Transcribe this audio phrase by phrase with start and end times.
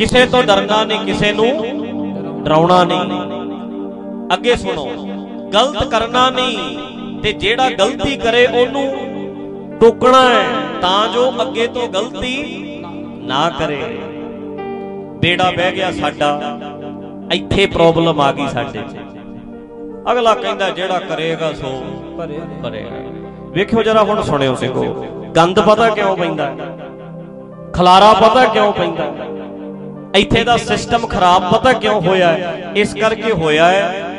[0.00, 1.46] ਕਿਸੇ ਤੋਂ ਡਰਨਾ ਨਹੀਂ, ਕਿਸੇ ਨੂੰ
[2.44, 4.84] ਡਰਾਉਣਾ ਨਹੀਂ ਅੱਗੇ ਸੁਣੋ,
[5.54, 6.78] ਗਲਤ ਕਰਨਾ ਨਹੀਂ
[7.22, 8.84] ਤੇ ਜਿਹੜਾ ਗਲਤੀ ਕਰੇ ਉਹਨੂੰ
[9.80, 10.44] ਟੋਕਣਾ ਹੈ,
[10.82, 12.32] ਤਾਂ ਜੋ ਅੱਗੇ ਤੋਂ ਗਲਤੀ
[13.22, 13.80] ਨਾ ਕਰੇ
[15.20, 16.58] ਬੇੜਾ ਬਹਿ ਗਿਆ ਸਾਡਾ,
[17.32, 18.96] ਇੱਥੇ ਪ੍ਰੋਬਲਮ ਆ ਗਈ ਸਾਡੇ 'ਚ
[20.12, 21.80] ਅਗਲਾ ਕਹਿੰਦਾ, ਜਿਹੜਾ ਕਰੇਗਾ ਸੋ
[22.62, 23.02] ਭਰੇਗਾ
[23.52, 24.84] ਵੇਖਿਓ ਜਰਾ ਹੁਣ ਸੁਣਿਓ ਸਿੰਘੋ,
[25.36, 26.76] ਗੰਦ ਪਤਾ ਕਿਉਂ ਪੈਂਦਾ ਹੈ?
[27.74, 29.28] ਖਲਾਰਾ ਪਤਾ ਕਿਉਂ ਪੈਂਦਾ ਹੈ?
[30.16, 32.72] ਇੱਥੇ ਦਾ ਸਿਸਟਮ ਖਰਾਬ ਪਤਾ ਕਿਉਂ ਹੋਇਆ ਹੈ?
[32.76, 34.10] ਇਸ ਕਰਕੇ ਹੋਇਆ ਹੈ।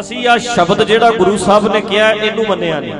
[0.00, 2.94] ਅਸੀਂ ਆ ਸ਼ਬਦ ਜਿਹੜਾ ਗੁਰੂ ਸਾਹਿਬ ਨੇ ਕਿਹਾ ਇਹਨੂੰ ਮੰਨਿਆ ਨਹੀਂ।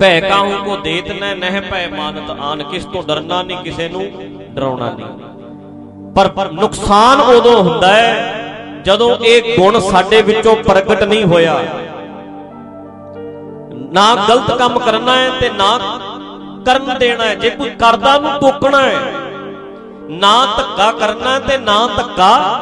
[0.00, 4.12] ਭੈ ਕਾਹੂ ਕੋ ਦੇਤ ਨਹਿ ਨਹਿ ਭੈ ਮਾਨਤ। ਆਨ ਕਿਸ ਤੋਂ ਡਰਨਾ ਨਹੀਂ, ਕਿਸੇ ਨੂੰ
[4.54, 5.06] ਡਰਾਉਣਾ ਨਹੀਂ।
[6.12, 8.34] ਪਰ ਪਰ ਨੁਕਸਾਨ ਉਦੋਂ ਹੁੰਦਾ ਹੈ
[8.84, 11.60] ਜਦੋਂ ਇਹ ਗੁਣ ਸਾਡੇ ਵਿੱਚੋਂ ਪ੍ਰਗਟ ਨਹੀਂ ਹੋਇਆ।
[13.92, 15.78] ਨਾ ਗਲਤ ਕੰਮ ਕਰਨਾ ਹੈ ਤੇ ਨਾ
[16.66, 18.94] ਕਰਨ ਦੇਣਾ ਹੈ। ਜੇ ਕੋਈ ਕਰਦਾ ਨੂੰ ਟੋਕਣਾ ਹੈ
[20.08, 22.60] ਨਾ ਧੱਕਾ ਕਰਨਾ ਹੈ ਤੇ ਨਾ ਧੱਕਾ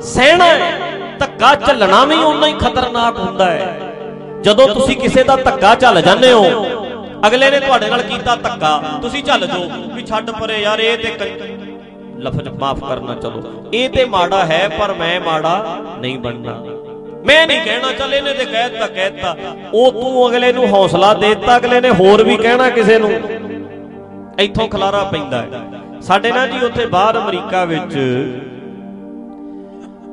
[0.00, 0.72] ਸਹਿਣਾ ਹੈ।
[1.18, 3.80] ਧੱਕਾ ਚੱਲਣਾ ਵੀ ਉਨਾ ਹੀ ਖਤਰਨਾਕ ਹੁੰਦਾ ਹੈ।
[4.42, 6.66] ਜਦੋਂ ਤੁਸੀਂ ਕਿਸੇ ਦਾ ਧੱਕਾ ਚੱਲ ਜਾਂਦੇ ਹੋ,
[7.26, 11.10] ਅਗਲੇ ਨੇ ਤੁਹਾਡੇ ਨਾਲ ਕੀਤਾ ਧੱਕਾ, ਤੁਸੀਂ ਚੱਲ ਜਾਓ ਵੀ ਛੱਡ ਪਰੇ ਯਾਰ, ਇਹ ਤੇ
[11.10, 16.64] ਕ- ਲਫ਼ਜ਼ ਮਾਫ ਕਰਨਾ ਚਲੋ। ਇਹ ਤੇ ਮਾੜਾ ਹੈ, ਪਰ ਮੈਂ ਮਾੜਾ ਨਹੀਂ ਬਣਨਾ।
[17.26, 19.36] ਮੈਂ ਨਹੀਂ ਕਹਿਣਾ, ਚੱਲ ਇਹਨੇ ਤੇ ਕਹਿਤਾ ਕਹਿਤਾ
[19.74, 23.10] ਉਹ ਤੂੰ ਅਗਲੇ ਨੂੰ ਹੌਸਲਾ ਦੇ ਦਿੱਤਾ, ਅਗਲੇ ਨੇ ਹੋਰ ਵੀ ਕਹਿਣਾ ਕਿਸੇ ਨੂੰ।
[24.38, 25.48] ਇੱਥੋਂ ਖਲਾਰਾ ਪੈਂਦਾ ਹੈ।
[26.04, 27.94] ਸਾਡੇ ਨਾਲ ਜੀ ਉੱਥੇ ਬਾਹਰ ਅਮਰੀਕਾ ਵਿੱਚ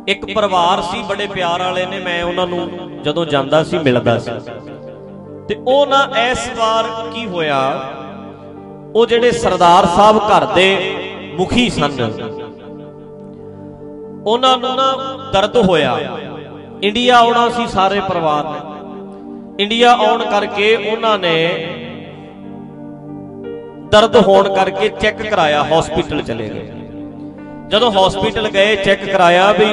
[0.07, 4.31] ਇੱਕ ਪਰਿਵਾਰ ਸੀ, ਬੜੇ ਪਿਆਰ ਵਾਲੇ ਨੇ, ਮੈਂ ਉਹਨਾਂ ਨੂੰ ਜਦੋਂ ਜਾਂਦਾ ਸੀ, ਮਿਲਦਾ ਸੀ।
[5.47, 7.59] ਤੇ ਉਹ ਨਾ ਇਸ ਵਾਰ ਕੀ ਹੋਇਆ,
[8.95, 10.69] ਉਹ ਜਿਹੜੇ ਸਰਦਾਰ ਸਾਹਿਬ ਘਰ ਦੇ
[11.35, 11.91] ਮੁਖੀ ਸਨ,
[14.25, 14.91] ਉਹਨਾਂ ਨੂੰ ਨਾ
[15.33, 15.97] ਦਰਦ ਹੋਇਆ।
[16.83, 21.35] ਇੰਡੀਆ ਆਉਣਾ ਸੀ ਸਾਰੇ ਪਰਿਵਾਰ ਨੇ। ਇੰਡੀਆ ਆਉਣ ਕਰਕੇ ਉਹਨਾਂ ਨੇ
[23.91, 26.67] ਦਰਦ ਹੋਣ ਕਰਕੇ ਚੈੱਕ ਕਰਾਇਆ ਹਸਪੀਟਲ ਚਲੇ ਗਏ।
[27.69, 29.65] ਜਦੋਂ ਹਸਪੀਟਲ ਗਏ, ਚੈੱਕ ਕਰਾਇਆ ਵੀ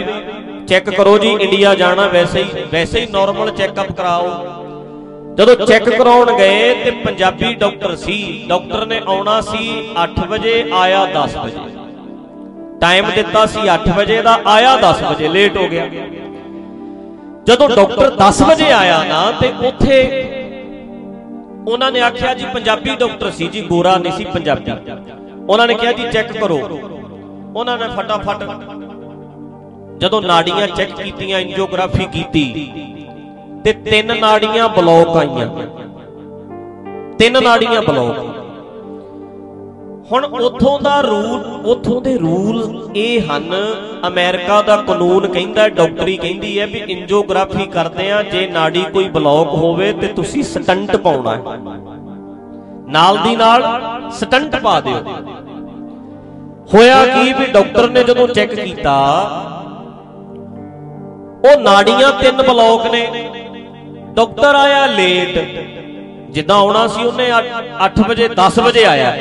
[0.68, 4.30] ਚੈੱਕ ਕਰੋ ਜੀ, ਇੰਡੀਆ ਜਾਣਾ ਵੈਸੇ ਹੀ ਵੈਸੇ ਹੀ ਨਾਰਮਲ ਚੈੱਕਅਪ ਕਰਾਓ।
[5.34, 11.04] ਜਦੋਂ ਚੈੱਕ ਕਰਾਉਣ ਗਏ ਤੇ ਪੰਜਾਬੀ ਡਾਕਟਰ ਸੀ, ਡਾਕਟਰ ਨੇ ਆਉਣਾ ਸੀ 8 ਵਜੇ, ਆਇਆ
[11.06, 11.58] 10 ਵਜੇ।
[12.80, 15.86] ਟਾਈਮ ਦਿੱਤਾ ਸੀ 8 ਵਜੇ ਦਾ, ਆਇਆ 10 ਵਜੇ ਲੇਟ ਹੋ ਗਿਆ।
[17.44, 20.27] ਜਦੋਂ ਡਾਕਟਰ 10 ਵਜੇ ਆਇਆ ਨਾ, ਤੇ ਉੱਥੇ
[21.66, 24.72] ਉਹਨਾਂ ਨੇ ਆਖਿਆ ਜੀ, ਪੰਜਾਬੀ ਡਾਕਟਰ ਸੀ ਜੀ ਗੋਰਾ ਨਹੀਂ ਸੀ ਪੰਜਾਬੀ।
[25.48, 26.58] ਉਹਨਾਂ ਨੇ ਕਿਹਾ ਜੀ, ਚੈੱਕ ਕਰੋ।
[27.56, 28.44] ਉਹਨਾਂ ਨੇ ਫਟਾਫਟ
[29.98, 32.72] ਜਦੋਂ ਨਾੜੀਆਂ ਚੈੱਕ ਕੀਤੀਆਂ, ਐਂਜੀਓਗ੍ਰਾਫੀ ਕੀਤੀ,
[33.64, 35.46] ਤੇ ਤਿੰਨ ਨਾੜੀਆਂ ਬਲੌਕ ਆਈਆਂ।
[37.18, 38.37] ਤਿੰਨ ਨਾੜੀਆਂ ਬਲੌਕ।
[40.12, 43.54] ਹੁਣ ਉਥੋਂ ਦਾ ਰੂਲ ਉਥੋਂ ਦੇ ਰੂਲ ਇਹ ਹਨ।
[44.06, 49.08] ਅਮਰੀਕਾ ਦਾ ਕਾਨੂੰਨ ਕਹਿੰਦਾ ਹੈ, ਡਾਕਟਰੀ ਕਹਿੰਦੀ ਹੈ ਵੀ ਐਂਜੀਓਗ੍ਰਾਫੀ ਕਰਦੇ ਆ ਜੇ ਨਾੜੀ ਕੋਈ
[49.08, 51.58] ਬਲੌਕ ਹੋਵੇ ਤੇ ਤੁਸੀਂ ਸਟੰਟ ਪਾਉਣਾ ਹੈ।
[52.88, 53.62] ਨਾਲ ਦੀ ਨਾਲ
[54.10, 55.02] ਸਟੰਟ ਪਾ ਦਿਓ।
[56.74, 58.96] ਹੋਇਆ ਕੀ ਵੀ ਡਾਕਟਰ ਨੇ ਜਦੋਂ ਚੈੱਕ ਕੀਤਾ
[61.44, 63.06] ਉਹ ਨਾੜੀਆਂ ਤਿੰਨ ਬਲੌਕ ਨੇ।
[64.14, 65.38] ਡਾਕਟਰ ਆਇਆ ਲੇਟ।
[66.30, 67.30] ਜਿੱਦਾਂ ਆਉਣਾ ਸੀ ਉਹਨੇ
[67.84, 69.14] 8 ਵਜੇ 10 ਵਜੇ ਆਇਆ।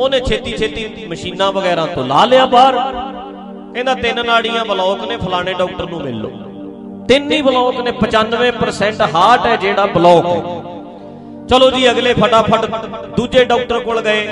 [0.00, 2.74] ਉਹਨੇ ਛੇਤੀ ਛੇਤੀ ਮਸ਼ੀਨਾਂ ਵਗੈਰਾ ਤੋਂ ਲਾ ਲਿਆ ਬਾਹਰ।
[3.74, 6.30] ਕਹਿੰਦਾ ਤਿੰਨ ਨਾੜੀਆਂ ਬਲੌਕ ਨੇ, ਫਲਾਣੇ ਡਾਕਟਰ ਨੂੰ ਮਿਲ ਲਓ।
[7.08, 10.42] ਤਿੰਨ ਹੀ ਬਲੌਕ ਨੇ 95% ਹਾਰਟ ਹੈ ਜਿਹੜਾ ਬਲੌਕ। ਹੈ
[11.48, 12.66] ਚਲੋ ਜੀ, ਅਗਲੇ ਫਟਾਫਟ
[13.16, 14.28] ਦੂਜੇ ਡਾਕਟਰ ਕੋਲ ਗਏ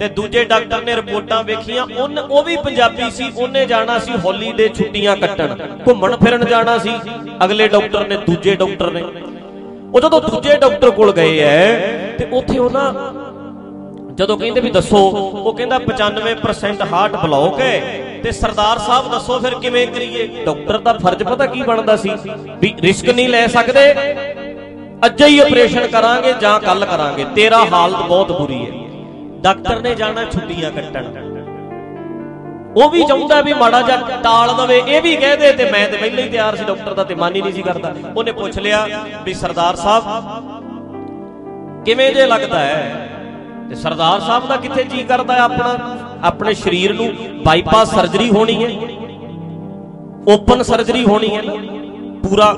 [0.00, 4.68] ਤੇ ਦੂਜੇ ਡਾਕਟਰ ਨੇ ਰਿਪੋਰਟਾਂ ਵੇਖੀਆਂ। ਉਹਨ ਉਹ ਵੀ ਪੰਜਾਬੀ ਸੀ, ਉਹਨੇ ਜਾਣਾ ਸੀ ਹੌਲੀਡੇ
[4.68, 5.56] ਛੁੱਟੀਆਂ ਕੱਟਣ।
[5.88, 6.90] ਘੁੰਮਣ ਫਿਰਨ ਜਾਣਾ ਸੀ।
[7.44, 9.02] ਅਗਲੇ ਡਾਕਟਰ ਨੇ, ਦੂਜੇ ਡਾਕਟਰ ਨੇ।
[9.94, 11.76] ਉਹ ਜਦੋਂ ਦੂਜੇ ਡਾਕਟਰ ਕੋਲ ਗਏ ਐ,
[12.18, 13.12] ਤੇ ਉੱਥੇ ਉਹ ਨਾ
[14.20, 17.76] ਜਦੋਂ ਕਹਿੰਦੇ ਵੀ ਦੱਸੋ, ਉਹ ਕਹਿੰਦਾ 95% ਹਾਰਟ ਬਲੌਕ ਹੈ।
[18.22, 20.26] ਤੇ ਸਰਦਾਰ ਸਾਹਿਬ ਦੱਸੋ ਫਿਰ ਕਿਵੇਂ ਕਰੀਏ?
[20.46, 22.10] ਡਾਕਟਰ ਦਾ ਫਰਜ਼ ਪਤਾ ਕੀ ਬਣਦਾ ਸੀ?
[22.60, 23.84] ਵੀ ਰਿਸਕ ਨਹੀਂ ਲੈ ਸਕਦੇ।
[25.06, 28.72] ਅੱਜ ਹੀ ਆਪਰੇਸ਼ਨ ਕਰਾਂਗੇ ਜਾਂ ਕੱਲ ਕਰਾਂਗੇ। ਤੇਰਾ ਹਾਲਤ ਬਹੁਤ ਬੁਰੀ ਹੈ।
[29.40, 31.04] ਡਾਕਟਰ ਨੇ ਜਾਣਾ ਛੁੱਟੀਆਂ ਕੱਟਣ।
[32.76, 35.96] ਉਹ ਵੀ ਚਾਹੁੰਦਾ ਵੀ ਮਾੜਾ ਜਿਹਾ ਟਾਲ ਦਵੇ। ਇਹ ਵੀ ਕਹਿ ਦੇ ਤੇ ਮੈਂ ਤੇ
[35.96, 38.86] ਪਹਿਲਾਂ ਹੀ ਤਿਆਰ ਸੀ ਡਾਕਟਰ ਦਾ ਤੇ ਮਨ ਹੀ ਨਹੀਂ ਸੀ ਕਰਦਾ। ਉਹਨੇ ਪੁੱਛ ਲਿਆ
[39.24, 40.04] ਵੀ ਸਰਦਾਰ ਸਾਹਿਬ,
[41.84, 43.09] ਕਿਵੇਂ ਜੇ ਲੱਗਦਾ ਹੈ?
[43.70, 45.96] ਤੇ ਸਰਦਾਰ ਸਾਹਿਬ ਦਾ ਕਿੱਥੇ ਜੀ ਕਰਦਾ ਹੈ ਆਪਣਾ?
[46.24, 47.08] ਆਪਣੇ ਸਰੀਰ ਨੂੰ
[47.44, 48.70] ਬਾਈਪਾਸ ਸਰਜਰੀ ਹੋਣੀ ਹੈ।
[50.28, 51.42] ਓਪਨ ਸਰਜਰੀ ਹੋਣੀ ਹੈ
[52.22, 52.52] ਪੂਰਾ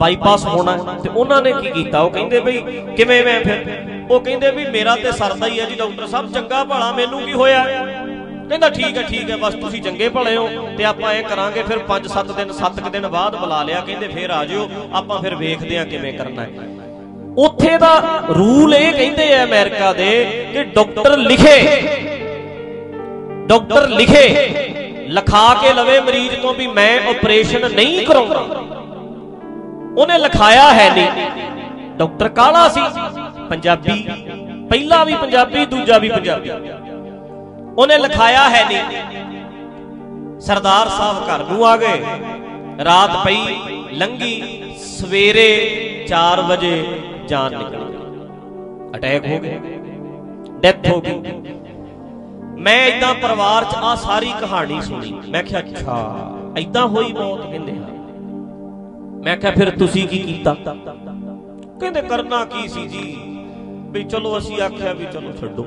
[0.00, 2.00] ਬਾਈਪਾਸ ਹੋਣਾ ਹੈ। ਤੇ ਉਹਨਾਂ ਨੇ ਕੀ ਕੀਤਾ?
[2.00, 2.60] ਉਹ ਕਹਿੰਦੇ ਬਈ
[2.96, 3.86] ਕਿਵੇਂ ਮੈਂ ਫਿਰ?
[4.10, 7.32] ਉਹ ਕਹਿੰਦੇ ਵੀ ਮੇਰਾ ਤੇ ਸਰਦਾ ਹੀ ਹੈ ਜੀ ਡਾਕਟਰ ਸਾਹਿਬ, ਚੰਗਾ ਭਲਾ ਮੈਨੂੰ ਕੀ
[7.32, 7.64] ਹੋਇਆ?
[8.48, 10.48] ਕਹਿੰਦਾ ਠੀਕ ਹੈ ਠੀਕ ਹੈ, ਬਸ ਤੁਸੀਂ ਚੰਗੇ ਭਲੇ ਹੋ
[10.78, 14.44] ਤੇ ਆਪਾਂ ਇਹ ਕਰਾਂਗੇ, ਫਿਰ 5-7 ਦਿਨ 7 ਦਿਨ ਬਾਅਦ ਬੁਲਾ ਲਿਆ। ਕਹਿੰਦੇ ਫਿਰ ਆ
[14.44, 16.79] ਜਿਓ, ਆਪਾਂ ਫਿਰ ਵੇਖਦੇ ਆ ਕਿਵੇਂ ਕਰਨਾ ਹੈ।
[17.38, 20.10] ਉੱਥੇ ਦਾ ਰੂਲ ਇਹ ਕਹਿੰਦੇ ਆ ਅਮਰੀਕਾ ਦੇ
[20.52, 21.58] ਕਿ ਡਾਕਟਰ ਲਿਖੇ
[23.46, 24.48] ਡਾਕਟਰ ਲਿਖੇ,
[25.08, 28.40] ਲਿਖਾ ਕੇ ਲਵੇ ਮਰੀਜ਼ ਤੋਂ ਵੀ ਮੈਂ ਆਪਰੇਸ਼ਨ ਨਹੀਂ ਕਰਾਉਂਦਾ।
[29.98, 31.30] ਉਹਨੇ ਲਿਖਾਇਆ ਹੈ ਨਹੀਂ।
[31.96, 32.80] ਡਾਕਟਰ ਕਾਲਾ ਸੀ,
[33.50, 34.08] ਪੰਜਾਬੀ,
[34.70, 36.50] ਪਹਿਲਾ ਵੀ ਪੰਜਾਬੀ, ਦੂਜਾ ਵੀ ਪੰਜਾਬੀ।
[37.78, 42.02] ਉਹਨੇ ਲਿਖਾਇਆ ਹੈ ਨਹੀਂ। ਸਰਦਾਰ ਸਾਹਿਬ ਘਰ ਨੂੰ ਆ ਗਏ।
[42.84, 43.38] ਰਾਤ ਪਈ
[43.92, 46.84] ਲੰਗੀ ਸਵੇਰੇ 4 ਵਜੇ
[47.30, 49.58] ਜਾਨ ਨਿਕਲ। ਗਈ ਅਟੈਕ ਹੋ ਗਿਆ
[50.60, 51.14] ਡੈਥ ਹੋ ਗਈ।
[52.58, 55.96] ਮੈਂ ਇਦਾਂ ਪਰਿਵਾਰ 'ਚ ਆ ਸਾਰੀ ਕਹਾਣੀ ਸੁਣੀ। ਮੈਂ ਕਿਹਾ, ਅੱਛਾ
[56.58, 57.88] ਇਦਾਂ ਹੋਈ ਮੌਤ ਕਹਿੰਦੇ ਆ
[59.24, 60.54] ਮੈਂ ਕਿਹਾ, ਫਿਰ ਤੁਸੀਂ ਕੀ ਕੀਤਾ?
[61.80, 63.04] ਕਹਿੰਦੇ, ਕਰਨਾ ਕੀ ਸੀ ਜੀ?
[63.92, 65.66] ਵੀ ਚਲੋ, ਅਸੀਂ ਆਖਿਆ ਵੀ ਚਲੋ, ਛੱਡੋ।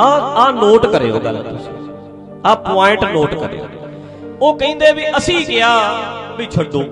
[0.00, 0.08] ਆ
[0.42, 1.72] ਆ ਨੋਟ ਕਰਿਓ ਗੱਲ ਤੁਸੀਂ।
[2.46, 3.64] ਆ ਪੁਆਇੰਟ ਨੋਟ ਕਰਿਓ।
[4.42, 5.72] ਉਹ ਕਹਿੰਦੇ ਵੀ ਅਸੀਂ ਕਿਹਾ
[6.38, 6.82] ਵੀ ਛੱਡੋ।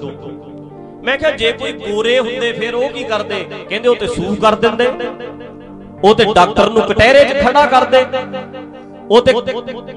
[1.05, 3.45] ਮੈਂ ਕਿਹਾ, ਜੇ ਕੋਈ ਗੋਰੇ ਹੁੰਦੇ, ਫਿਰ ਉਹ ਕੀ ਕਰਦੇ?
[3.69, 4.89] ਕਹਿੰਦੇ, ਉਹ ਤੇ ਸੂ ਕਰ ਦਿੰਦੇ।
[6.05, 8.05] ਉਹ ਤੇ ਡਾਕਟਰ ਨੂੰ ਕਟਹਿਰੇ 'ਚ ਖੜਾ ਕਰਦੇ।
[9.11, 9.33] ਉਹ ਤੇ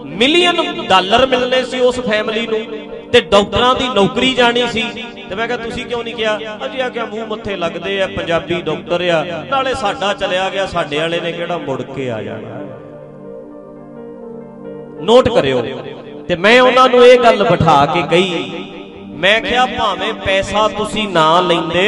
[0.05, 2.59] ਮਿਲੀਅਨ ਡਾਲਰ ਮਿਲਨੇ ਸੀ ਉਸ ਫੈਮਿਲੀ ਨੂੰ
[3.11, 4.83] ਤੇ ਡਾਕਟਰਾਂ ਦੀ ਨੌਕਰੀ ਜਾਣੀ ਸੀ।
[5.29, 6.37] ਤੇ ਮੈਂ ਕਿਹਾ, ਤੁਸੀਂ ਕਿਉਂ ਨਹੀਂ ਕਿਹਾ?
[6.65, 10.97] ਅਜੀ ਆ ਕਿਹਾ ਮੂੰਹ ਮੱਥੇ ਲੱਗਦੇ ਆ, ਪੰਜਾਬੀ ਡਾਕਟਰ ਆ। ਨਾਲੇ ਸਾਡਾ ਚਲਿਆ ਗਿਆ, ਸਾਡੇ
[10.97, 12.59] ਵਾਲੇ ਨੇ ਕਿਹੜਾ ਮੁੜ ਕੇ ਆ ਜਾਣਾ?
[15.01, 15.61] ਨੋਟ ਕਰਿਓ।
[16.27, 18.29] ਤੇ ਮੈਂ ਉਹਨਾਂ ਨੂੰ ਇਹ ਗੱਲ ਬਿਠਾ ਕੇ ਕਹੀ
[19.23, 21.85] ਮੈਂ ਕਿਹਾ ਭਾਵੇਂ ਪੈਸਾ ਤੁਸੀਂ ਨਾ ਲੈਂਦੇ,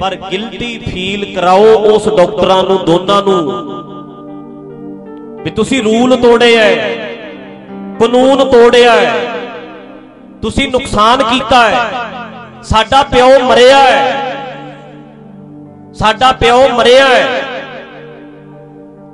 [0.00, 3.40] ਪਰ ਗਿਲਟੀ ਫੀਲ ਕਰਾਓ ਉਸ ਡਾਕਟਰਾਂ ਨੂੰ, ਦੋਨਾਂ ਨੂੰ।
[5.42, 6.74] ਵੀ ਤੁਸੀਂ ਰੂਲ ਤੋੜੇ ਐ
[8.00, 9.12] ਕਾਨੂੰਨ ਤੋੜਿਆ ਹੈ,
[10.42, 11.82] ਤੁਸੀਂ ਨੁਕਸਾਨ ਕੀਤਾ ਹੈ।
[12.62, 14.36] ਸਾਡਾ ਪਿਓ ਮਰਿਆ ਹੈ।
[15.94, 17.42] ਸਾਡਾ ਪਿਓ ਮਰਿਆ ਹੈ।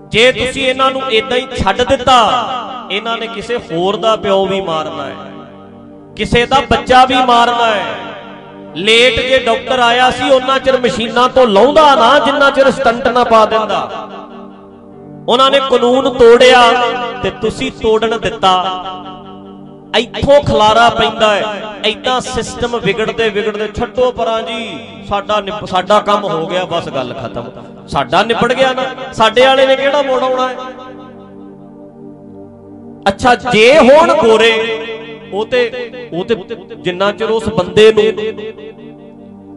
[0.09, 2.21] ਜੇ ਤੁਸੀਂ ਇਹਨਾਂ ਨੂੰ ਇਦਾਂ ਹੀ ਛੱਡ ਦਿੱਤਾ,
[2.91, 5.30] ਇਹਨਾਂ ਨੇ ਕਿਸੇ ਹੋਰ ਦਾ ਪਿਓ ਵੀ ਮਾਰਨਾ ਹੈ।
[6.17, 7.85] ਕਿਸੇ ਦਾ ਬੱਚਾ ਵੀ ਮਾਰਨਾ ਹੈ।
[8.77, 13.25] ਲੇਟ ਜੇ ਡਾਕਟਰ ਆਇਆ ਸੀ, ਉਹਨਾਂ ਚਿਰ ਮਸ਼ੀਨਾਂ ਤੋਂ ਲਾਉਂਦਾ ਨਾ, ਜਿੰਨਾ ਚਿਰ ਸਟੰਟ ਨਾ
[13.25, 14.09] ਪਾ ਦਿੰਦਾ।
[15.29, 16.63] ਉਹਨਾਂ ਨੇ ਕਾਨੂੰਨ ਤੋੜਿਆ
[17.23, 18.55] ਤੇ ਤੁਸੀਂ ਤੋੜਨ ਦਿੱਤਾ।
[19.99, 21.45] ਇੱਥੋਂ ਖਲਾਰਾ ਪੈਂਦਾ ਹੈ।
[21.85, 24.79] ਐਦਾਂ ਸਿਸਟਮ ਵਿਗੜਦੇ ਵਿਗੜਦੇ ਛੱਡੋ ਪਰਾਂ ਜੀ,
[25.09, 27.45] ਸਾਡਾ ਸਾਡਾ ਕੰਮ ਹੋ ਗਿਆ, ਬਸ ਗੱਲ ਖਤਮ।
[27.89, 30.57] ਸਾਡਾ ਨਿਪੜ ਗਿਆ ਨਾ। ਸਾਡੇ ਵਾਲੇ ਨੇ ਕਿਹੜਾ ਮੋੜ ਆਉਣਾ ਹੈ?
[33.09, 34.53] ਅੱਛਾ, ਜੇ ਹੋਣ ਗੋਰੇ
[35.33, 35.61] ਉਹ ਤੇ
[36.13, 36.35] ਉਹ ਤੇ
[36.77, 38.05] ਜਿੰਨਾ ਚਿਰ ਉਸ ਬੰਦੇ ਨੂੰ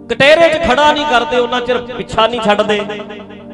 [0.10, 2.80] ਕਟਹਿਰੇ 'ਚ ਖੜਾ ਨਹੀਂ ਕਰਦੇ, ਉਹਨਾਂ ਚਿਰ ਪਿੱਛਾ ਨਹੀਂ ਛੱਡਦੇ।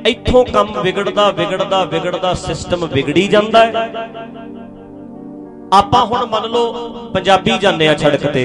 [0.07, 3.71] ਇੱਥੋਂ ਕੰਮ ਵਿਗੜਦਾ ਵਿਗੜਦਾ ਵਿਗੜਦਾ ਸਿਸਟਮ ਵਿਗੜੀ ਜਾਂਦਾ ਹੈ।
[5.73, 8.43] ਆਪਾਂ ਹੁਣ ਮੰਨ ਲਓ ਪੰਜਾਬੀ ਜਾਂਦੇ ਆ ਸੜਕ ਤੇ।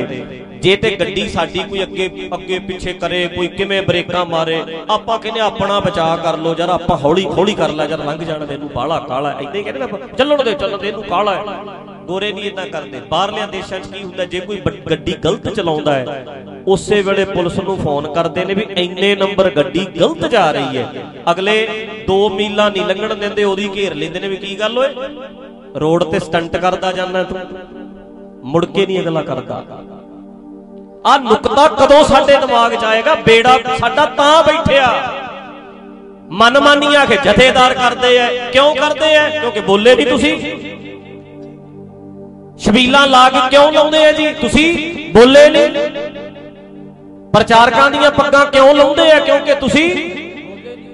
[0.63, 5.41] ਜੇ ਤੇ ਗੱਡੀ ਸਾਡੀ ਕੋਈ ਅੱਗੇ ਅੱਗੇ ਪਿੱਛੇ ਕਰੇ, ਕੋਈ ਕਿਵੇਂ ਬ੍ਰੇਕਾਂ ਮਾਰੇ, ਆਪਾਂ ਕਹਿੰਦੇ
[5.41, 8.71] ਆਪਣਾ ਬਚਾਅ ਕਰ ਲੋ ਜਰਾ ਆਪਾਂ ਹੌਲੀ ਹੌਲੀ ਕਰ ਲੈ ਜਰ ਲੰਘ ਜਾਣ ਦੇ, ਇਹਨੂੰ
[8.75, 9.87] ਬਾਹਲਾ ਕਾਲਾ ਐਦਾਂ ਹੀ ਕਹਿੰਦੇ ਨਾ
[10.19, 11.43] ਚੱਲਣ ਦੇ ਚੱਲਣ ਦੇ, ਇਹਨੂੰ ਕਾਲਾ ਹੈ।
[12.05, 14.61] ਗੋਰੇ ਨਹੀਂ ਇਦਾਂ ਕਰਦੇ। ਬਾਹਰਲਿਆਂ ਦੇਸ਼ਾਂ 'ਚ ਕੀ ਹੁੰਦਾ, ਜੇ ਕੋਈ
[14.91, 16.25] ਗੱਡੀ ਗਲਤ ਚਲਾਉਂਦਾ ਹੈ,
[16.67, 21.05] ਉਸੇ ਵੇਲੇ ਪੁਲਿਸ ਨੂੰ ਫੋਨ ਕਰਦੇ ਨੇ ਵੀ ਇੰਨੇ ਨੰਬਰ ਗੱਡੀ ਗਲਤ ਜਾ ਰਹੀ ਹੈ।
[21.31, 21.57] ਅਗਲੇ
[22.09, 24.89] 2 ਮੀਲਾਂ ਨਹੀਂ ਲੰਘਣ ਦਿੰਦੇ, ਉਹਦੀ ਘੇਰ ਲੈਂਦੇ ਨੇ ਵੀ ਕੀ ਗੱਲ ਓਏ?
[25.77, 27.39] ਰੋਡ ਤੇ ਸਟੰਟ ਕਰਦਾ ਜਾਂਦਾ ਤੂੰ।
[28.45, 29.65] ਮੁੜ ਕੇ ਨਹੀਂ ਅਗਲਾ ਕਰਦਾ।
[31.07, 33.15] ਆ ਨੁਕਤਾ ਕਦੋਂ ਸਾਡੇ ਦਿਮਾਗ 'ਚ ਆਏਗਾ?
[33.15, 34.87] ਬੇੜਾ ਸਾਡਾ ਤਾਂ ਬੈਠਿਆ।
[36.33, 39.29] ਮਨਮਾਨੀਆਂ ਕੇ ਜਥੇਦਾਰ ਕਰਦੇ ਐ। ਕਿਉਂ ਕਰਦੇ ਐ?
[39.31, 40.37] ਕਿਉਂਕਿ ਬੋਲੇ ਨਹੀਂ ਤੁਸੀਂ।
[42.59, 44.27] ਸ਼ਬੀਲਾਂ ਲਾ ਕੇ ਕਿਉਂ ਲਾਉਂਦੇ ਆ ਜੀ?
[44.35, 44.67] ਤੁਸੀਂ
[45.13, 45.91] ਬੋਲੇ ਨਹੀਂ।
[47.35, 49.19] ਪ੍ਰਚਾਰਕਾਂ ਦੀਆਂ ਪੱਗਾਂ ਕਿਉਂ ਲਾਉਂਦੇ ਆ?
[49.21, 49.89] ਕਿਉਂਕਿ ਤੁਸੀਂ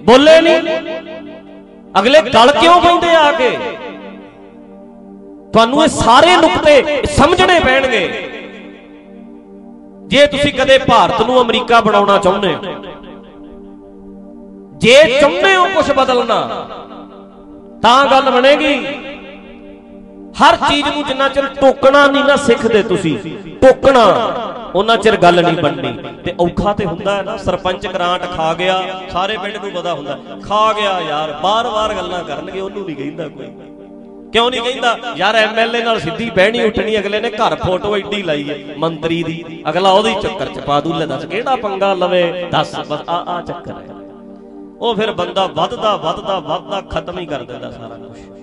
[0.04, 0.78] ਬੋਲੇ ਨਹੀਂ।
[1.94, 3.50] ਅਗਲੇ ਗਲ ਕਿਉਂ ਪੈਂਦੇ ਆ ਕੇ?
[5.52, 8.06] ਤੁਹਾਨੂੰ ਇਹ ਸਾਰੇ ਨੁਕਤੇ ਸਮਝਣੇ ਪੈਣਗੇ।
[10.08, 12.74] ਜੇ ਤੁਸੀਂ ਕਦੇ ਭਾਰਤ ਨੂੰ ਅਮਰੀਕਾ ਬਣਾਉਣਾ ਚਾਹੁੰਦੇ ਹੋ,
[14.76, 16.38] ਜੇ ਚਾਹੁੰਦੇ ਹੋ ਕੁਝ ਬਦਲਣਾ,
[17.82, 18.74] ਤਾਂ ਗੱਲ ਬਣੇਗੀ।
[20.34, 23.16] ਹਰ ਚੀਜ਼ ਨੂੰ ਜਿੰਨਾ ਚਿਰ ਟੋਕਣਾ ਨਹੀਂ ਨਾ ਸਿੱਖਦੇ ਤੁਸੀਂ,
[23.62, 24.04] ਟੋਕਣਾ,
[24.74, 25.92] ਉਹਨਾਂ ਚਿਰ ਗੱਲ ਨਹੀਂ ਬਣਨੀ।
[26.24, 30.18] ਤੇ ਔਖਾ ਤੇ ਹੁੰਦਾ ਹੈ ਨਾ, ਸਰਪੰਚ ਗ੍ਰਾਂਟ ਖਾ ਗਿਆ, ਸਾਰੇ ਪਿੰਡ ਨੂੰ ਪਤਾ ਹੁੰਦਾ
[30.48, 33.46] ਖਾ ਗਿਆ ਯਾਰ ਬਾਰ-ਬਾਰ ਗੱਲਾਂ ਕਰਨਗੇ, ਉਹਨੂੰ ਨਹੀਂ ਕਹਿੰਦਾ ਕੋਈ।
[34.32, 34.96] ਕਿਉਂ ਨਹੀਂ ਕਹਿੰਦਾ?
[35.16, 39.62] ਯਾਰ ਐਮਐਲਏ ਨਾਲ ਸਿੱਧੀ ਬਹਿਣੀ ਉੱਠਣੀ, ਅਗਲੇ ਨੇ ਘਰ ਫੋਟੋ ਐਡੀ ਲਾਈ ਹੈ, ਮੰਤਰੀ ਦੀ।
[39.68, 42.48] ਅਗਲਾ ਉਹਦੇ ਚੱਕਰ ਚ ਪਾ ਦੂ, ਲੈ ਦੱਸ ਕਿਹੜਾ ਪੰਗਾ ਲਵੇ?
[42.52, 43.94] ਦੱਸ, ਬਸ ਆ ਆ ਚੱਕਰ ਹੈ।
[44.80, 48.39] ਉਹ ਫਿਰ ਬੰਦਾ ਵੱਧਦਾ ਵੱਧਦਾ ਵੱਧਦਾ, ਖਤਮ ਹੀ ਕਰ ਦਿੰਦਾ ਸਾਰਾ ਕੁਝ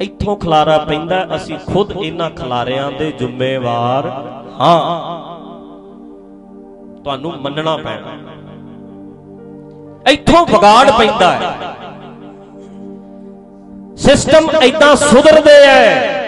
[0.00, 4.06] ਇੱਥੋਂ ਖਲਾਰਾ ਪੈਂਦਾ, ਅਸੀਂ ਖੁਦ ਇਹਨਾਂ ਖਲਾਰਿਆਂ ਦੇ ਜ਼ਿੰਮੇਵਾਰ
[4.60, 5.40] ਹਾਂ।
[7.04, 8.18] ਤੁਹਾਨੂੰ ਮੰਨਣਾ ਪੈਣਾ।
[10.10, 11.76] ਇੱਥੋਂ ਵਿਗਾੜ ਪੈਂਦਾ ਹੈ।
[13.96, 16.20] ਸਿਸਟਮ ਇਦਾਂ ਸੁਧਰਦੇ ਐ।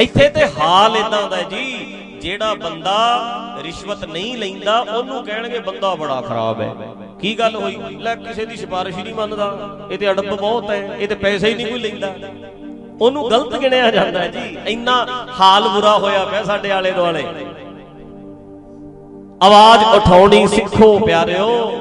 [0.00, 2.96] ਇੱਥੇ ਤੇ ਹਾਲ ਇਦਾਂ ਦਾ ਜੀ, ਜਿਹੜਾ ਬੰਦਾ
[3.62, 6.74] ਰਿਸ਼ਵਤ ਨਹੀਂ ਲੈਂਦਾ, ਉਹਨੂੰ ਕਹਿਣਗੇ, ਬੰਦਾ ਬੜਾ ਖਰਾਬ ਹੈ
[7.20, 7.76] ਕੀ ਗੱਲ ਹੋਈ?
[7.76, 11.48] ਲੈ, ਕਿਸੇ ਦੀ ਸਿਫਾਰਿਸ਼ ਹੀ ਨਹੀਂ ਮੰਨਦਾ। ਇਹ ਤੇ ਅੜਬ ਬਹੁਤ ਹੈ, ਇਹ ਤੇ ਪੈਸੇ
[11.48, 12.14] ਹੀ ਨਹੀਂ ਕੋਈ ਲੈਂਦਾ।
[13.00, 15.06] ਉਹਨੂੰ ਗਲਤ ਗਿਣਿਆ ਜਾਂਦਾ ਹੈ ਜੀ। ਇੰਨਾ
[15.40, 17.24] ਹਾਲ ਬੁਰਾ ਹੋਇਆ ਪਿਆ ਸਾਡੇ ਆਲੇ ਦੁਆਲੇ।
[19.42, 21.72] ਆਵਾਜ਼ ਉਠਾਉਣੀ ਸਿੱਖੋ ਪਿਆਰਿਓ,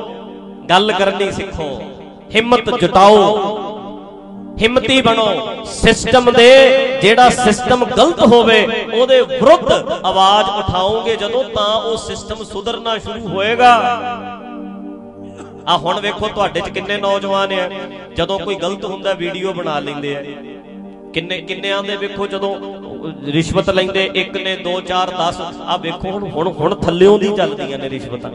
[0.70, 1.82] ਗੱਲ ਕਰਨੀ ਸਿੱਖੋ।
[2.36, 3.38] ਹਿੰਮਤ ਜੁਟਾਓ।
[4.62, 6.52] ਹਿੰਮਤੀ ਬਣੋ। ਸਿਸਟਮ ਦੇ
[7.02, 9.72] ਜਿਹੜਾ ਸਿਸਟਮ ਗਲਤ ਹੋਵੇ, ਉਹਦੇ ਵਿਰੁੱਧ
[10.06, 14.00] ਆਵਾਜ਼ ਉਠਾਓਗੇ ਜਦੋਂ ਤਾਂ ਉਹ ਸਿਸਟਮ ਸੁਧਰਨਾ ਸ਼ੁਰੂ ਹੋਏਗਾ।
[15.68, 17.70] ਆ ਹੁਣ ਵੇਖੋ ਤੁਹਾਡੇ 'ਚ ਕਿੰਨੇ ਨੌਜਵਾਨ ਆ।
[18.16, 20.24] ਜਦੋਂ ਕੋਈ ਗਲਤ ਹੁੰਦਾ, ਵੀਡੀਓ ਬਣਾ ਲੈਂਦੇ ਆ।
[21.14, 22.56] ਕਿੰਨੇ ਕਿੰਨਿਆਂ ਦੇ ਵੇਖੋ ਜਦੋਂ
[23.26, 27.80] ਰਿਸ਼ਵਤ ਲੈਂਦੇ, ਇੱਕ ਨੇ 2 4 10 ਆ ਵੇਖੋ ਹੁਣ ਹੁਣ ਹੁਣ ਥੱਲਿਓਂ ਦੀ ਚੱਲਦੀਆਂ
[27.80, 28.32] ਨੇ ਰਿਸ਼ਵਤਾਂ।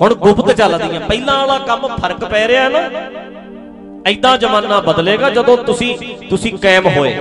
[0.00, 2.78] ਹੁਣ ਗੁਪਤ ਚੱਲਦੀਆਂ। ਪਹਿਲਾਂ ਵਾਲਾ ਕੰਮ ਫ਼ਰਕ ਪੈ ਰਿਹਾ ਨਾ।
[4.06, 5.96] ਐਦਾਂ ਜ਼ਮਾਨਾ ਬਦਲੇਗਾ ਜਦੋਂ ਤੁਸੀਂ
[6.30, 7.14] ਤੁਸੀਂ ਕਾਇਮ ਹੋਏ।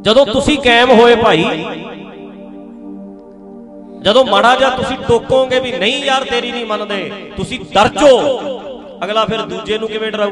[0.00, 1.44] ਜਦੋਂ ਤੁਸੀਂ ਕਾਇਮ ਹੋਏ ਭਾਈ
[4.02, 8.10] ਜਦੋਂ ਮਾੜਾ ਜਾਂ ਤੁਸੀਂ ਟੋਕੋਗੇ ਵੀ ਨਹੀਂ ਯਾਰ, ਤੇਰੀ ਨਹੀਂ ਮੰਨਦੇ, ਤੁਸੀਂ ਦਰਜੋ
[9.04, 10.30] ਅਗਲਾ ਫਿਰ ਦੂਜੇ ਨੂੰ ਕਿਵੇਂ ਡਰਾਊ?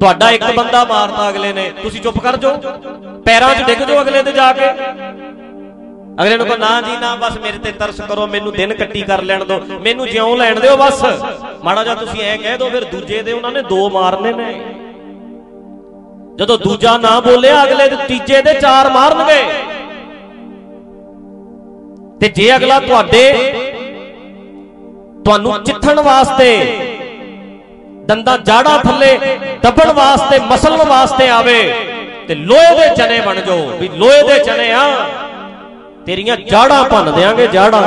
[0.00, 2.56] ਤੁਹਾਡਾ ਇੱਕ ਬੰਦਾ ਮਾਰਤਾ ਅਗਲੇ ਨੇ, ਤੁਸੀਂ ਚੁੱਪ ਕਰ ਜਾਓ।
[3.24, 4.68] ਪੈਰਾਂ 'ਚ ਡਿੱਗ ਜਾਓ ਅਗਲੇ ਤੇ ਜਾ ਕੇ।
[6.22, 9.22] ਅਗਲੇ ਨੂੰ ਕਹੋ, ਨਾ ਜੀ, ਨਾ, ਬਸ ਮੇਰੇ ਤੇ ਤਰਸ ਕਰੋ, ਮੈਨੂੰ ਦਿਨ ਕੱਟੀ ਕਰ
[9.22, 11.04] ਲੈਣ ਦਿਓ, ਮੈਨੂੰ ਜਿਉਂ ਲੈਣ ਦਿਓ, ਬਸ।
[11.64, 14.52] ਮਾੜਾ ਜਿਹਾ ਤੁਸੀਂ ਐ ਕਹਿ ਦਿਓ, ਫਿਰ ਦੂਜੇ ਦੇ ਉਹਨਾਂ ਨੇ ਦੋ ਮਾਰਨੇ ਨੇ।
[16.36, 19.42] ਜਦੋਂ ਦੂਜਾ ਨਾ ਬੋਲਿਆ, ਅਗਲੇ ਦੇ ਤੀਜੇ ਦੇ ਚਾਰ ਮਾਰਨਗੇ।
[22.20, 23.22] ਤੇ ਜੇ ਅਗਲਾ ਤੁਹਾਡੇ
[25.24, 26.50] ਤੁਹਾਨੂੰ ਚਿੱਥਣ ਵਾਸਤੇ
[28.08, 29.16] ਦੰਦਾਂ ਜਾੜਾ ਥੱਲੇ
[29.62, 31.62] ਦੱਬਣ ਵਾਸਤੇ ਮਸਲਣ ਵਾਸਤੇ ਆਵੇ
[32.28, 34.84] ਤੇ ਲੋਹੇ ਦੇ ਚਨੇ ਬਣ ਜਾਓ ਵੀ ਲੋਹੇ ਦੇ ਚਨੇ ਆ
[36.06, 37.82] ਤੇਰੀਆਂ ਜਾੜਾਂ ਭੰਨ ਦੇਾਂਗੇ ਜਾੜਾਂ।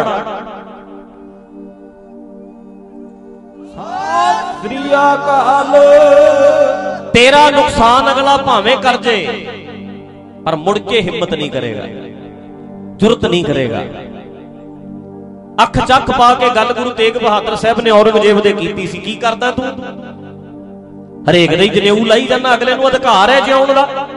[4.64, 5.78] ਸ੍ਰੀ ਅਕਾਲ।
[7.14, 9.16] ਤੇਰਾ ਨੁਕਸਾਨ ਅਗਲਾ ਭਾਵੇਂ ਕਰ ਜੇ
[10.46, 11.88] ਪਰ ਮੁੜ ਕੇ ਹਿੰਮਤ ਨਹੀਂ ਕਰੇਗਾ
[12.98, 13.84] ਜੁਰਤ ਨਹੀਂ ਕਰੇਗਾ।
[15.62, 19.16] ਅੱਖ ਚੱਕ ਪਾ ਕੇ ਗੱਲ ਗੁਰੂ ਤੇਗ ਬਹਾਦਰ ਸਾਹਿਬ ਨੇ ਔਰੰਗਜ਼ੇਬ ਦੇ ਕੀਤੀ ਸੀ। ਕੀ
[19.16, 19.66] ਕਰਦਾ ਤੂੰ?
[21.30, 24.08] ਹਰੇਕ ਦੇ ਜਨੇਊ ਲਾਈ ਜਾਂਦਾ, ਅਗਲੇ ਨੂੰ ਅਧਿਕਾਰ ਹੈ ਜਿਉਣ ਦਾ।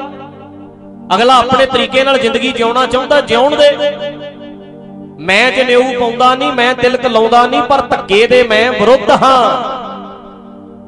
[1.14, 3.71] ਅਗਲਾ ਆਪਣੇ ਤਰੀਕੇ ਨਾਲ ਜ਼ਿੰਦਗੀ ਜਿਉਣਾ ਚਾਹੁੰਦਾ, ਜਿਉਣ ਦੇ।
[5.21, 9.76] ਮੈਂ ਜਨੇਊ ਪਾਉਂਦਾ ਨਹੀਂ, ਮੈਂ ਤਿਲਕ ਲਾਉਂਦਾ ਨਹੀਂ, ਪਰ ਧੱਕੇ ਦੇ ਮੈਂ ਵਿਰੁੱਧ ਹਾਂ।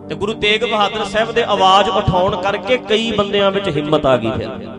[0.08, 4.30] ਤੇ ਗੁਰੂ ਤੇਗ ਬਹਾਦਰ ਸਾਹਿਬ ਦੇ ਆਵਾਜ਼ ਉਠਾਉਣ ਕਰਕੇ ਕਈ ਬੰਦਿਆਂ ਵਿੱਚ ਹਿੰਮਤ ਆ ਗਈ
[4.30, 4.77] ਫਿਰ।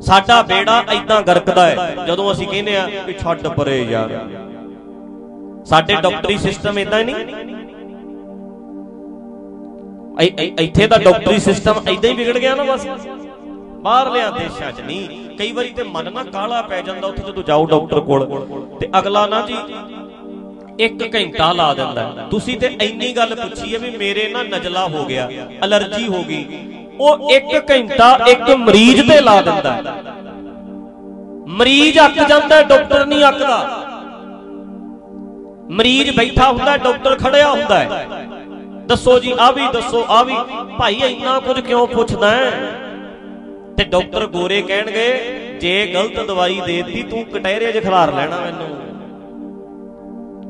[0.00, 4.10] ਸਾਡਾ ਬੇੜਾ ਐਦਾਂ ਗਰਕਦਾ ਹੈ, ਜਦੋਂ ਅਸੀਂ ਕਹਿੰਦੇ ਆ ਕਿ ਛੱਡ ਪਰੇ ਯਾਰ।
[5.66, 7.16] ਸਾਡੇ ਡਾਕਟਰੀ ਸਿਸਟਮ ਇਦਾਂ ਨਹੀਂ?
[10.60, 12.86] ਇੱਥੇ ਦਾ ਡਾਕਟਰੀ ਸਿਸਟਮ ਐਦਾਂ ਹੀ ਵਿਗੜ ਗਿਆ ਨਾ ਬਸ।
[13.82, 17.66] ਬਾਹਰਲਿਆਂ ਦੇਸ਼ਾਂ 'ਚ ਨਹੀਂ। ਕਈ ਵਾਰੀ ਤੇ ਮਨ ਨਾ ਕਾਲਾ ਪੈ ਜਾਂਦਾ ਉੱਥੇ ਜਦੋਂ ਜਾਓ
[17.66, 18.24] ਡਾਕਟਰ ਕੋਲ।
[18.80, 19.56] ਤੇ ਅਗਲਾ ਨਾ ਜੀ,
[20.80, 25.04] ਇੱਕ ਘੰਟਾ ਲਾ ਦਿੰਦਾ। ਤੁਸੀਂ ਤੇ ਇੰਨੀ ਗੱਲ ਪੁੱਛੀ ਹੈ ਵੀ ਮੇਰੇ ਨਾ ਨਜਲਾ ਹੋ
[25.04, 25.28] ਗਿਆ,
[25.64, 26.44] ਅਲਰਜੀ ਹੋ ਗਈ।
[27.00, 29.96] ਉਹ ਇੱਕ ਘੰਟਾ ਇੱਕ ਮਰੀਜ਼ ਤੇ ਲਾ ਦਿੰਦਾ
[31.48, 33.82] ਮਰੀਜ਼ ਅੱਕ ਜਾਂਦਾ ਡਾਕਟਰ ਨਹੀਂ ਅੱਕਦਾ।
[35.70, 38.06] ਮਰੀਜ਼ ਬੈਠਾ ਹੁੰਦਾ ਡਾਕਟਰ ਖੜਿਆ ਹੁੰਦਾ ਹੈ।
[38.86, 40.34] ਦੱਸੋ ਜੀ ਆ ਵੀ ਦੱਸੋ ਆ ਵੀ।
[40.78, 42.50] ਭਾਈ, ਇੰਨਾ ਕੁਝ ਕਿਉਂ ਪੁੱਛਦਾ ਹੈ?
[43.76, 45.08] ਤੇ ਡਾਕਟਰ ਗੋਰੇ ਕਹਿਣਗੇ,
[45.60, 48.68] ਜੇ ਗਲਤ ਦਵਾਈ ਦੇਤੀ, ਤੂੰ ਕਟਹਿਰੇ 'ਚ ਖਿਲਾਰ ਲੈਣਾ ਮੈਨੂੰ।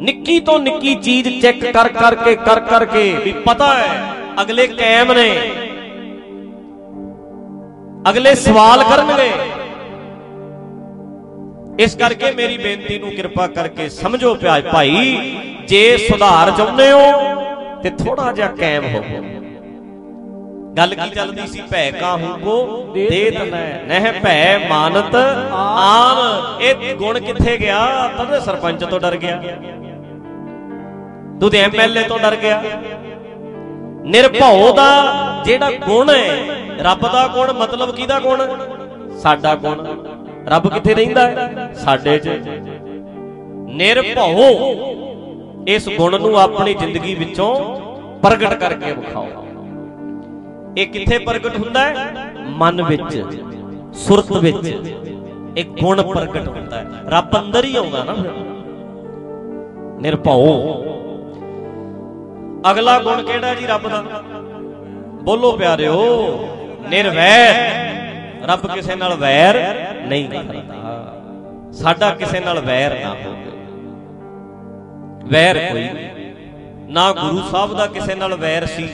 [0.03, 5.29] ਨਿੱਕੀ ਤੋਂ ਨਿੱਕੀ ਚੀਜ਼ ਚੈੱਕ ਕਰ ਕਰਕੇ ਕਰ ਕਰਕੇ ਵੀ ਪਤਾ ਹੈ, ਅਗਲੇ ਕਾਇਮ ਨੇ
[8.09, 9.31] ਅਗਲੇ ਸਵਾਲ ਕਰਨਗੇ।
[11.85, 15.17] ਇਸ ਕਰਕੇ ਮੇਰੀ ਬੇਨਤੀ ਨੂੰ ਕਿਰਪਾ ਕਰਕੇ ਸਮਝੋ ਪਿਆਜ ਭਾਈ,
[15.69, 19.25] ਜੇ ਸੁਧਾਰ ਚਾਹੁੰਦੇ ਹੋ, ਤੇ ਥੋੜਾ ਜਿਹਾ ਕਾਇਮ ਹੋਵੋ
[20.77, 21.63] ਗੱਲ ਕੀ ਚੱਲਦੀ ਸੀ?
[21.71, 22.57] ਭੈ ਕਾਹੂ ਕੋ
[22.95, 25.15] ਦੇਤ ਨੈ ਨਹਿ ਭੈ ਮਾਨਤ,
[25.55, 27.79] ਆਨ, ਇਹ ਗੁਣ ਕਿੱਥੇ ਗਿਆ?
[28.19, 29.41] ਤਦ ਸਰਪੰਚ ਤੋਂ ਡਰ ਗਿਆ।
[31.41, 32.63] ਤੂੰ ਤੇ ਐਮਐਲਏ ਤੋਂ ਡਰ ਗਿਆ।
[34.07, 34.91] ਨਿਰਭਉ ਦਾ
[35.45, 38.47] ਜਿਹੜਾ ਗੁਣ ਹੈ ਰੱਬ ਦਾ ਗੁਣ ਮਤਲਬ ਕਿਹਦਾ ਗੁਣ?
[39.19, 39.87] ਸਾਡਾ ਗੁਣ।
[40.47, 41.73] ਰੱਬ ਕਿੱਥੇ ਰਹਿੰਦਾ ਹੈ?
[41.75, 42.29] ਸਾਡੇ 'ਚ।
[43.69, 44.35] ਨਿਰਭਉ
[45.69, 47.77] ਇਸ ਗੁਣ ਨੂੰ ਆਪਣੀ ਜ਼ਿੰਦਗੀ ਵਿੱਚੋਂ
[48.23, 49.27] ਪ੍ਰਗਟ ਕਰਕੇ ਵਿਖਾਓ।
[50.79, 51.95] ਇਹ ਕਿੱਥੇ ਪ੍ਰਗਟ ਹੁੰਦਾ ਹੈ?
[52.39, 53.25] ਮਨ ਵਿੱਚ,
[53.93, 54.93] ਸੁਰਤ ਵਿੱਚ।
[55.57, 58.31] ਇੱਕ ਗੁਣ ਪ੍ਰਗਟ ਹੁੰਦਾ ਹੈ। ਰੱਬ ਅੰਦਰ ਹੀ ਆਉਂਦਾ ਨਾ ਫਿਰ।
[60.01, 60.75] ਨਿਰਭਉ।
[62.71, 64.05] ਅਗਲਾ ਗੁਣ ਕਿਹੜਾ ਜੀ ਰੱਬ ਦਾ?
[65.23, 66.39] ਬੋਲੋ ਪਿਆਰਿਓ।
[66.89, 67.55] ਨਿਰਵੈਰ।
[68.47, 69.57] ਰੱਬ ਕਿਸੇ ਨਾਲ ਵੈਰ
[70.03, 73.45] ਨਹੀਂ ਕਰਦਾ। ਸਾਡਾ ਕਿਸੇ ਨਾਲ ਵੈਰ ਨਾ ਹੋਵੇ।
[75.25, 75.89] ਵੈਰ ਕੋਈ
[76.89, 78.89] ਨਾ ਗੁਰੂ ਸਾਹਿਬ ਦਾ ਕਿਸੇ ਨਾਲ ਵੈਰ ਸੀ।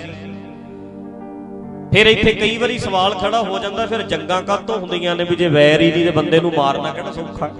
[1.92, 5.48] ਫਿਰ ਇੱਥੇ ਕਈ ਵਾਰੀ ਸਵਾਲ ਖੜਾ ਹੋ ਜਾਂਦਾ, ਫਿਰ ਜੰਗਾਂ ਕਾਤੋਂ ਹੁੰਦੀਆਂ ਨੇ ਵੀ ਜੇ
[5.48, 7.50] ਵੈਰ ਹੀ ਨਹੀਂ ਤੇ ਬੰਦੇ ਨੂੰ ਮਾਰਨਾ ਕਿਹੜਾ ਸੌਖਾ?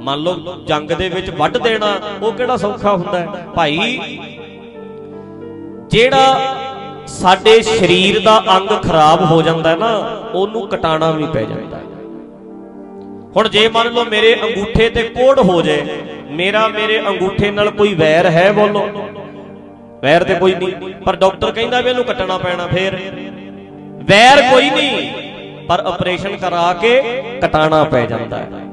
[0.00, 3.26] ਮੰਨ ਲਓ ਜੰਗ ਦੇ ਵਿੱਚ ਵੱਢ ਦੇਣਾ, ਉਹ ਕਿਹੜਾ ਸੌਖਾ ਹੁੰਦਾ ਹੈ?
[3.56, 3.98] ਭਾਈ,
[5.88, 6.56] ਜਿਹੜਾ
[7.08, 9.88] ਸਾਡੇ ਸਰੀਰ ਦਾ ਅੰਗ ਖਰਾਬ ਹੋ ਜਾਂਦਾ ਹੈ ਨਾ,
[10.34, 11.82] ਉਹਨੂੰ ਕਟਾਣਾ ਵੀ ਪੈ ਜਾਂਦਾ। ਹੈ
[13.36, 17.94] ਹੁਣ ਜੇ ਮੰਨ ਲਓ ਮੇਰੇ ਅੰਗੂਠੇ ਤੇ ਕੋੜ ਹੋ ਜਾਏ, ਮੇਰਾ ਮੇਰੇ ਅੰਗੂਠੇ ਨਾਲ ਕੋਈ
[17.94, 18.86] ਵੈਰ ਹੈ ਬੋਲੋ?
[20.02, 22.96] ਵੈਰ ਤੇ ਕੋਈ ਨਹੀਂ, ਪਰ ਡਾਕਟਰ ਕਹਿੰਦਾ ਵੀ ਇਹਨੂੰ ਕੱਟਣਾ ਪੈਣਾ ਫੇਰ।
[24.08, 25.10] ਵੈਰ ਕੋਈ ਨਹੀਂ,
[25.68, 27.00] ਪਰ ਆਪਰੇਸ਼ਨ ਕਰਾ ਕੇ
[27.42, 28.64] ਕਟਾਣਾ ਪੈ ਜਾਂਦਾ ਹੈ।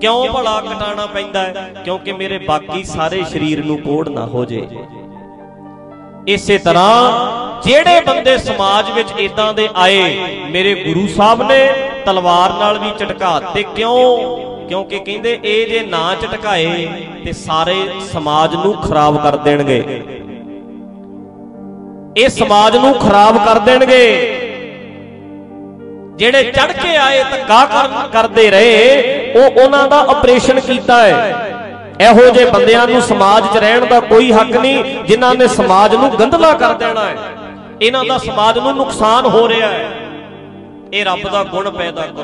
[0.00, 1.52] ਕਿਉਂ ਭਲਾ ਕਟਾਣਾ ਪੈਂਦਾ ਹੈ?
[1.84, 4.66] ਕਿਉਂਕਿ ਮੇਰੇ ਬਾਕੀ ਸਾਰੇ ਸਰੀਰ ਨੂੰ ਕੋੜ ਨਾ ਹੋ ਜੇ
[6.28, 7.12] ਇਸੇ ਤਰ੍ਹਾਂ
[7.62, 10.16] ਜਿਹੜੇ ਬੰਦੇ ਸਮਾਜ ਵਿੱਚ ਇਦਾਂ ਦੇ ਆਏ,
[10.50, 14.36] ਮੇਰੇ ਗੁਰੂ ਸਾਹਿਬ ਨੇ ਤਲਵਾਰ ਨਾਲ ਵੀ ਝਟਕਾ ਦਿੱਤੇ। ਕਿਉਂ?
[14.68, 16.88] ਕਿਉਂਕਿ ਕਹਿੰਦੇ ਇਹ ਜੇ ਨਾ ਝਟਕਾਏ,
[17.24, 17.74] ਤੇ ਸਾਰੇ
[18.12, 20.02] ਸਮਾਜ ਨੂੰ ਖਰਾਬ ਕਰ ਦੇਣਗੇ।
[22.16, 24.40] ਇਹ ਸਮਾਜ ਨੂੰ ਖਰਾਬ ਕਰ ਦੇਣਗੇ।
[26.16, 31.53] ਜਿਹੜੇ ਚੜ ਕੇ ਆਏ ਧੱਕਾ ਕਰਨ ਕਰਦੇ ਰਹੇ, ਉਹ ਉਹਨਾਂ ਦਾ ਆਪਰੇਸ਼ਨ ਕੀਤਾ ਹੈ।
[32.00, 36.18] ਇਹੋ ਜਿਹੇ ਬੰਦਿਆਂ ਨੂੰ ਸਮਾਜ 'ਚ ਰਹਿਣ ਦਾ ਕੋਈ ਹੱਕ ਨਹੀਂ, ਜਿਨ੍ਹਾਂ ਨੇ ਸਮਾਜ ਨੂੰ
[36.20, 37.16] ਗੰਧਲਾ ਕਰ ਦੇਣਾ ਹੈ।
[37.82, 39.92] ਇਹਨਾਂ ਦਾ ਸਮਾਜ ਨੂੰ ਨੁਕਸਾਨ ਹੋ ਰਿਹਾ ਹੈ।
[40.92, 42.22] ਇਹ ਰੱਬ ਦਾ ਗੁਣ ਪੈਦਾ ਕਰ।